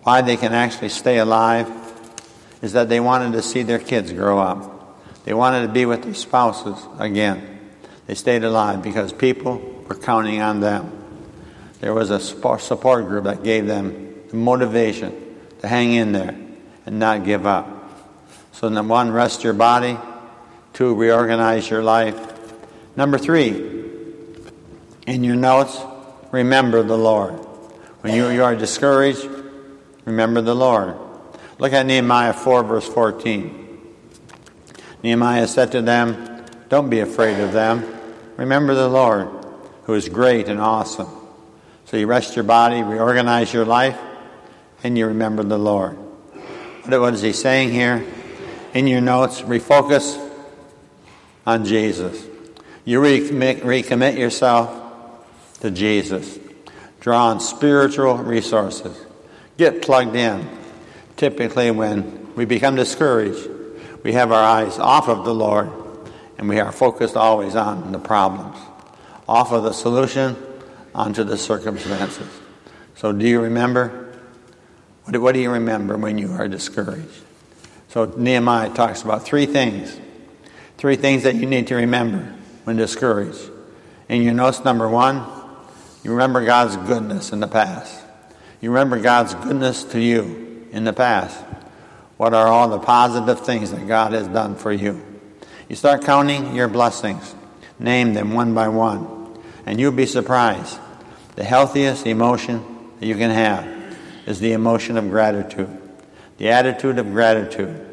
why 0.05 0.23
they 0.23 0.37
can 0.37 0.53
actually 0.53 0.91
stay 0.91 1.19
alive, 1.19 1.69
is 2.63 2.75
that 2.75 2.89
they 2.89 3.01
wanted 3.01 3.33
to 3.33 3.43
see 3.43 3.65
their 3.65 3.81
kids 3.81 4.13
grow 4.13 4.39
up. 4.39 5.25
They 5.25 5.35
wanted 5.35 5.67
to 5.67 5.73
be 5.73 5.87
with 5.87 6.05
their 6.05 6.15
spouses 6.15 6.77
again. 7.01 7.59
They 8.07 8.15
stayed 8.15 8.45
alive 8.45 8.81
because 8.81 9.13
people 9.13 9.59
were 9.89 9.97
counting 9.97 10.41
on 10.41 10.61
them. 10.61 11.05
There 11.81 11.93
was 11.93 12.11
a 12.11 12.21
support 12.21 13.07
group 13.07 13.25
that 13.25 13.43
gave 13.43 13.67
them 13.67 14.15
the 14.29 14.37
motivation 14.37 15.37
to 15.63 15.67
hang 15.67 15.95
in 15.95 16.13
there 16.13 16.37
and 16.87 17.01
not 17.01 17.25
give 17.25 17.45
up. 17.45 17.91
So, 18.53 18.69
number 18.69 18.93
one, 18.93 19.11
rest 19.11 19.43
your 19.43 19.53
body. 19.53 19.99
Two, 20.75 20.95
reorganize 20.95 21.69
your 21.69 21.83
life. 21.83 22.17
Number 22.97 23.19
three, 23.19 23.82
in 25.07 25.25
your 25.25 25.37
notes, 25.37 25.79
remember 26.31 26.83
the 26.83 26.97
Lord. 26.97 27.35
When 28.01 28.15
you, 28.15 28.29
you 28.31 28.45
are 28.45 28.57
discouraged, 28.57 29.29
remember 30.05 30.41
the 30.41 30.55
Lord. 30.55 30.97
Look 31.59 31.73
at 31.73 31.87
Nehemiah 31.87 32.33
4, 32.33 32.65
verse 32.65 32.89
14. 32.89 33.81
Nehemiah 35.03 35.47
said 35.47 35.73
to 35.73 35.83
them, 35.83 36.45
Don't 36.69 36.91
be 36.91 37.01
afraid 37.01 37.41
of 37.41 37.53
them. 37.53 37.85
Remember 38.37 38.75
the 38.75 38.89
Lord, 38.89 39.29
who 39.85 39.95
is 39.95 40.09
great 40.09 40.49
and 40.49 40.61
awesome. 40.61 41.09
So 41.85 41.97
you 41.97 42.07
rest 42.07 42.37
your 42.37 42.45
body, 42.45 42.83
reorganize 42.83 43.53
your 43.53 43.65
life, 43.65 43.99
and 44.83 44.97
you 44.97 45.07
remember 45.07 45.43
the 45.43 45.59
Lord. 45.59 45.97
What 46.87 47.15
is 47.15 47.23
he 47.23 47.33
saying 47.33 47.71
here? 47.71 48.05
In 48.75 48.87
your 48.87 49.01
notes, 49.01 49.43
refocus 49.43 50.19
on 51.47 51.65
Jesus. 51.65 52.27
You 52.85 53.01
recommit, 53.01 53.61
recommit 53.61 54.17
yourself 54.19 54.82
to 55.63 55.71
Jesus. 55.71 56.39
Draw 57.01 57.27
on 57.27 57.41
spiritual 57.41 58.17
resources. 58.19 58.97
Get 59.57 59.81
plugged 59.81 60.17
in. 60.17 60.49
Typically, 61.17 61.71
when 61.71 62.35
we 62.35 62.45
become 62.45 62.75
discouraged, 62.75 63.49
we 64.03 64.13
have 64.13 64.33
our 64.33 64.43
eyes 64.43 64.79
off 64.81 65.09
of 65.09 65.25
the 65.25 65.35
Lord 65.35 65.71
and 66.37 66.49
we 66.49 66.59
are 66.59 66.73
focused 66.73 67.17
always 67.17 67.55
on 67.55 67.93
the 67.93 68.01
problems, 68.01 68.57
off 69.29 69.53
of 69.53 69.63
the 69.63 69.73
solution 69.73 70.37
onto 70.95 71.23
the 71.23 71.39
circumstances. 71.39 72.29
So, 72.97 73.13
do 73.13 73.27
you 73.27 73.41
remember? 73.41 74.01
What 75.05 75.33
do, 75.33 75.41
you 75.41 75.51
remember 75.51 75.97
when 75.97 76.19
you 76.19 76.33
are 76.33 76.49
discouraged? 76.49 77.23
So, 77.89 78.07
Nehemiah 78.17 78.71
talks 78.71 79.03
about 79.03 79.25
three 79.25 79.47
things. 79.47 79.97
Three 80.79 80.97
things 80.97 81.23
that 81.23 81.37
you 81.37 81.47
need 81.47 81.69
to 81.69 81.77
remember 81.77 82.35
when 82.65 82.77
discouraged. 82.77 83.51
In 84.09 84.23
your 84.23 84.35
notes, 84.35 84.65
number 84.65 84.89
one, 84.89 85.42
you 86.03 86.11
remember 86.11 86.45
God's 86.45 86.77
goodness 86.77 87.33
in 87.33 87.41
the 87.41 87.49
past. 87.49 88.03
You 88.61 88.71
remember 88.71 89.01
God's 89.01 89.35
goodness 89.35 89.85
to 89.85 90.01
you 90.01 90.69
in 90.73 90.85
the 90.85 90.93
past. 90.93 91.39
What 92.17 92.35
are 92.35 92.47
all 92.47 92.69
the 92.69 92.79
positive 92.79 93.41
things 93.41 93.71
that 93.71 93.87
God 93.87 94.13
has 94.13 94.27
done 94.29 94.57
for 94.57 94.73
you? 94.73 95.01
You 95.69 95.77
start 95.77 96.05
counting 96.05 96.55
your 96.55 96.69
blessings, 96.69 97.35
name 97.79 98.15
them 98.15 98.33
one 98.33 98.55
by 98.55 98.69
one, 98.69 99.39
and 99.67 99.81
you'll 99.81 99.93
be 99.93 100.07
surprised. 100.07 100.79
The 101.37 101.45
healthiest 101.45 102.07
emotion 102.07 102.65
that 103.01 103.07
you 103.07 103.17
can 103.17 103.31
have 103.31 103.97
is 104.27 104.39
the 104.39 104.53
emotion 104.53 104.97
of 104.97 105.09
gratitude, 105.09 105.81
the 106.39 106.51
attitude 106.51 106.99
of 106.99 107.11
gratitude. 107.13 107.89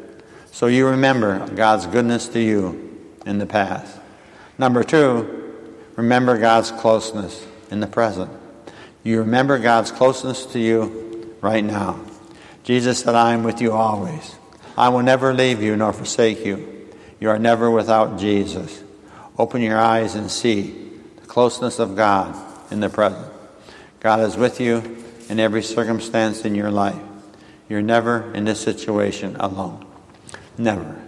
So 0.52 0.66
you 0.66 0.88
remember 0.88 1.48
God's 1.54 1.86
goodness 1.86 2.28
to 2.28 2.40
you 2.40 3.08
in 3.24 3.38
the 3.38 3.46
past. 3.46 3.98
Number 4.58 4.84
two, 4.84 5.54
remember 5.96 6.38
God's 6.38 6.70
closeness 6.70 7.46
in 7.70 7.80
the 7.80 7.86
present. 7.86 8.30
You 9.02 9.20
remember 9.20 9.58
God's 9.58 9.90
closeness 9.90 10.46
to 10.46 10.58
you 10.58 11.36
right 11.40 11.64
now. 11.64 12.00
Jesus 12.64 13.00
said, 13.00 13.14
I 13.14 13.32
am 13.32 13.42
with 13.42 13.60
you 13.60 13.72
always. 13.72 14.36
I 14.76 14.88
will 14.90 15.02
never 15.02 15.32
leave 15.32 15.62
you 15.62 15.76
nor 15.76 15.92
forsake 15.92 16.44
you. 16.44 16.88
You 17.18 17.30
are 17.30 17.38
never 17.38 17.70
without 17.70 18.18
Jesus. 18.18 18.82
Open 19.38 19.62
your 19.62 19.78
eyes 19.78 20.14
and 20.14 20.30
see 20.30 20.90
the 21.16 21.26
closeness 21.26 21.78
of 21.78 21.96
God 21.96 22.36
in 22.70 22.80
the 22.80 22.90
present. 22.90 23.26
God 24.00 24.20
is 24.20 24.36
with 24.36 24.60
you 24.60 25.02
in 25.28 25.38
every 25.38 25.62
circumstance 25.62 26.44
in 26.44 26.54
your 26.54 26.70
life. 26.70 27.00
You're 27.68 27.82
never 27.82 28.32
in 28.34 28.44
this 28.44 28.60
situation 28.60 29.36
alone. 29.36 29.86
Never. 30.58 31.00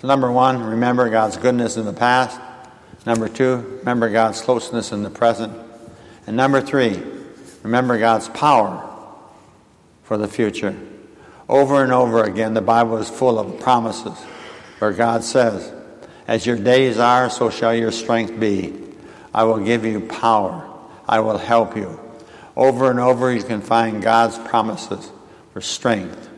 So, 0.00 0.08
number 0.08 0.30
one, 0.30 0.62
remember 0.62 1.08
God's 1.08 1.36
goodness 1.36 1.76
in 1.76 1.86
the 1.86 1.92
past. 1.92 2.38
Number 3.06 3.28
two, 3.28 3.78
remember 3.80 4.10
God's 4.10 4.40
closeness 4.40 4.92
in 4.92 5.02
the 5.02 5.10
present. 5.10 5.56
And 6.26 6.36
number 6.36 6.60
three, 6.60 7.02
remember 7.62 7.98
God's 7.98 8.28
power 8.28 8.88
for 10.04 10.16
the 10.16 10.28
future. 10.28 10.76
Over 11.48 11.82
and 11.82 11.92
over 11.92 12.22
again, 12.22 12.54
the 12.54 12.62
Bible 12.62 12.98
is 12.98 13.10
full 13.10 13.38
of 13.38 13.60
promises 13.60 14.18
where 14.78 14.92
God 14.92 15.24
says, 15.24 15.72
As 16.26 16.46
your 16.46 16.56
days 16.56 16.98
are, 16.98 17.28
so 17.28 17.50
shall 17.50 17.74
your 17.74 17.92
strength 17.92 18.38
be. 18.38 18.72
I 19.34 19.44
will 19.44 19.58
give 19.58 19.84
you 19.84 20.00
power. 20.00 20.68
I 21.08 21.20
will 21.20 21.38
help 21.38 21.76
you. 21.76 21.98
Over 22.56 22.90
and 22.90 23.00
over, 23.00 23.32
you 23.32 23.42
can 23.42 23.60
find 23.60 24.02
God's 24.02 24.38
promises 24.38 25.10
for 25.52 25.60
strength 25.60 26.28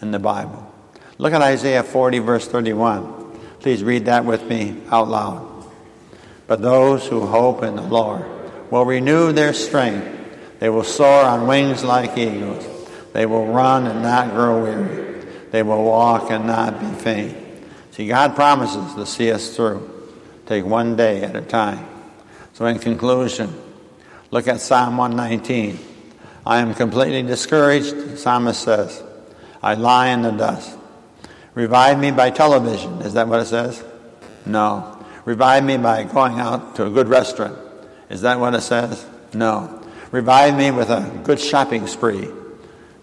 in 0.00 0.10
the 0.10 0.18
Bible. 0.18 0.72
Look 1.18 1.32
at 1.32 1.42
Isaiah 1.42 1.82
40, 1.82 2.18
verse 2.20 2.46
31. 2.46 3.38
Please 3.60 3.82
read 3.82 4.06
that 4.06 4.24
with 4.24 4.44
me 4.48 4.82
out 4.90 5.08
loud. 5.08 5.66
But 6.46 6.62
those 6.62 7.06
who 7.06 7.26
hope 7.26 7.62
in 7.62 7.76
the 7.76 7.82
Lord 7.82 8.24
will 8.72 8.86
renew 8.86 9.32
their 9.32 9.52
strength. 9.52 10.08
They 10.58 10.70
will 10.70 10.82
soar 10.82 11.24
on 11.26 11.46
wings 11.46 11.84
like 11.84 12.16
eagles. 12.16 12.66
They 13.12 13.26
will 13.26 13.46
run 13.46 13.86
and 13.86 14.02
not 14.02 14.30
grow 14.30 14.62
weary. 14.62 15.26
They 15.50 15.62
will 15.62 15.84
walk 15.84 16.30
and 16.30 16.46
not 16.46 16.80
be 16.80 16.86
faint. 17.02 17.36
See, 17.90 18.08
God 18.08 18.34
promises 18.34 18.94
to 18.94 19.04
see 19.04 19.30
us 19.30 19.54
through. 19.54 19.90
Take 20.46 20.64
one 20.64 20.96
day 20.96 21.22
at 21.22 21.36
a 21.36 21.42
time. 21.42 21.86
So, 22.54 22.64
in 22.64 22.78
conclusion, 22.78 23.52
look 24.30 24.48
at 24.48 24.62
Psalm 24.62 24.96
119. 24.96 25.78
I 26.46 26.60
am 26.60 26.72
completely 26.72 27.22
discouraged, 27.22 27.94
the 27.94 28.16
psalmist 28.16 28.62
says. 28.62 29.02
I 29.62 29.74
lie 29.74 30.08
in 30.08 30.22
the 30.22 30.30
dust. 30.30 30.78
Revive 31.54 31.98
me 31.98 32.10
by 32.10 32.30
television. 32.30 33.02
Is 33.02 33.12
that 33.12 33.28
what 33.28 33.40
it 33.40 33.46
says? 33.46 33.84
No. 34.46 35.04
Revive 35.26 35.62
me 35.62 35.76
by 35.76 36.04
going 36.04 36.40
out 36.40 36.74
to 36.76 36.86
a 36.86 36.90
good 36.90 37.08
restaurant. 37.08 37.58
Is 38.12 38.20
that 38.20 38.38
what 38.38 38.54
it 38.54 38.60
says? 38.60 39.04
No. 39.32 39.80
Revive 40.10 40.54
me 40.54 40.70
with 40.70 40.90
a 40.90 41.22
good 41.24 41.40
shopping 41.40 41.86
spree. 41.86 42.28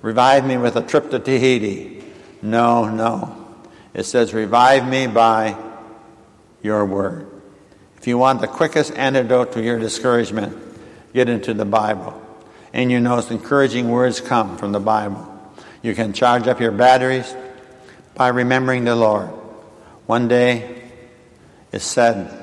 Revive 0.03 0.45
me 0.45 0.55
with 0.55 0.75
a 0.75 0.83
trip 0.83 1.09
to 1.09 1.17
Tahiti. 1.17 2.03
No, 2.43 2.87
no. 2.87 3.35
It 3.95 4.03
says, 4.03 4.35
Revive 4.35 4.87
me 4.87 5.07
by 5.07 5.57
your 6.61 6.85
word. 6.85 7.27
If 7.97 8.05
you 8.05 8.19
want 8.19 8.39
the 8.39 8.47
quickest 8.47 8.91
antidote 8.91 9.53
to 9.53 9.63
your 9.63 9.79
discouragement, 9.79 10.55
get 11.11 11.27
into 11.27 11.55
the 11.55 11.65
Bible. 11.65 12.21
And 12.71 12.91
you 12.91 12.99
know, 12.99 13.17
encouraging 13.17 13.89
words 13.89 14.21
come 14.21 14.57
from 14.57 14.73
the 14.73 14.79
Bible. 14.79 15.25
You 15.81 15.95
can 15.95 16.13
charge 16.13 16.47
up 16.47 16.59
your 16.59 16.71
batteries 16.71 17.35
by 18.13 18.27
remembering 18.27 18.83
the 18.83 18.95
Lord. 18.95 19.29
One 20.05 20.27
day, 20.27 20.83
it 21.71 21.79
said 21.79 22.38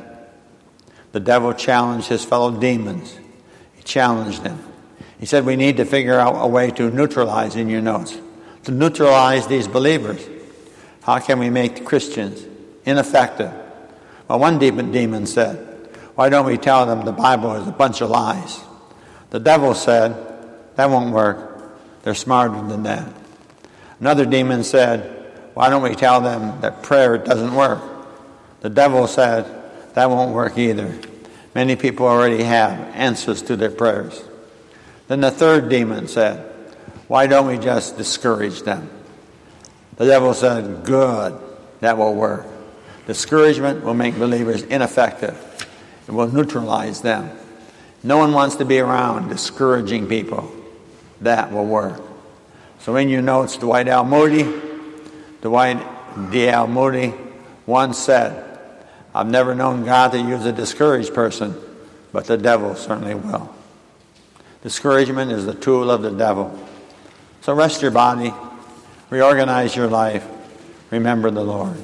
the 1.12 1.20
devil 1.20 1.52
challenged 1.52 2.08
his 2.08 2.24
fellow 2.24 2.58
demons. 2.58 3.18
He 3.74 3.82
challenged 3.82 4.42
them. 4.42 4.62
He 5.18 5.26
said, 5.26 5.46
We 5.46 5.56
need 5.56 5.78
to 5.78 5.84
figure 5.84 6.18
out 6.18 6.34
a 6.42 6.46
way 6.46 6.70
to 6.72 6.90
neutralize, 6.90 7.56
in 7.56 7.68
your 7.68 7.80
notes, 7.80 8.18
to 8.64 8.72
neutralize 8.72 9.46
these 9.46 9.66
believers. 9.68 10.26
How 11.02 11.18
can 11.18 11.38
we 11.38 11.50
make 11.50 11.84
Christians 11.84 12.44
ineffective? 12.84 13.52
Well, 14.28 14.38
one 14.38 14.58
demon, 14.58 14.90
demon 14.90 15.26
said, 15.26 15.56
Why 16.14 16.28
don't 16.28 16.46
we 16.46 16.58
tell 16.58 16.86
them 16.86 17.04
the 17.04 17.12
Bible 17.12 17.54
is 17.54 17.66
a 17.66 17.72
bunch 17.72 18.00
of 18.00 18.10
lies? 18.10 18.60
The 19.30 19.40
devil 19.40 19.74
said, 19.74 20.14
That 20.76 20.90
won't 20.90 21.12
work. 21.12 22.02
They're 22.02 22.14
smarter 22.14 22.60
than 22.68 22.82
that. 22.84 23.08
Another 24.00 24.26
demon 24.26 24.64
said, 24.64 25.32
Why 25.54 25.70
don't 25.70 25.82
we 25.82 25.94
tell 25.94 26.20
them 26.20 26.60
that 26.60 26.82
prayer 26.82 27.18
doesn't 27.18 27.54
work? 27.54 27.80
The 28.60 28.70
devil 28.70 29.06
said, 29.06 29.46
That 29.96 30.10
won't 30.10 30.34
work 30.34 30.58
either. 30.58 30.94
Many 31.54 31.74
people 31.74 32.06
already 32.06 32.42
have 32.42 32.78
answers 32.94 33.40
to 33.44 33.56
their 33.56 33.70
prayers. 33.70 34.22
Then 35.08 35.22
the 35.22 35.30
third 35.30 35.70
demon 35.70 36.06
said, 36.06 36.52
Why 37.08 37.26
don't 37.26 37.46
we 37.46 37.56
just 37.56 37.96
discourage 37.96 38.60
them? 38.60 38.90
The 39.96 40.04
devil 40.04 40.34
said, 40.34 40.84
Good, 40.84 41.40
that 41.80 41.96
will 41.96 42.12
work. 42.12 42.44
Discouragement 43.06 43.84
will 43.84 43.94
make 43.94 44.18
believers 44.18 44.64
ineffective, 44.64 45.66
it 46.06 46.12
will 46.12 46.28
neutralize 46.28 47.00
them. 47.00 47.30
No 48.02 48.18
one 48.18 48.34
wants 48.34 48.56
to 48.56 48.66
be 48.66 48.78
around 48.80 49.30
discouraging 49.30 50.08
people. 50.08 50.52
That 51.22 51.50
will 51.50 51.64
work. 51.64 52.02
So 52.80 52.96
in 52.96 53.08
your 53.08 53.22
notes, 53.22 53.56
Dwight 53.56 53.88
L. 53.88 54.04
Moody, 54.04 54.44
Dwight 55.40 56.30
D. 56.30 56.50
L. 56.50 56.66
Moody 56.66 57.14
once 57.64 57.96
said, 57.96 58.45
I've 59.16 59.30
never 59.30 59.54
known 59.54 59.82
God 59.82 60.12
to 60.12 60.20
use 60.20 60.44
a 60.44 60.52
discouraged 60.52 61.14
person, 61.14 61.56
but 62.12 62.26
the 62.26 62.36
devil 62.36 62.74
certainly 62.74 63.14
will. 63.14 63.50
Discouragement 64.62 65.32
is 65.32 65.46
the 65.46 65.54
tool 65.54 65.90
of 65.90 66.02
the 66.02 66.10
devil. 66.10 66.56
So 67.40 67.54
rest 67.54 67.80
your 67.80 67.92
body, 67.92 68.34
reorganize 69.08 69.74
your 69.74 69.86
life, 69.86 70.28
remember 70.90 71.30
the 71.30 71.42
Lord. 71.42 71.82